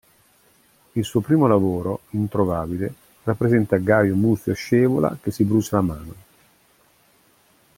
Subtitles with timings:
[0.93, 6.13] Il suo primo lavoro, introvabile, rappresenta Gaio Muzio Scevola che si brucia la mano.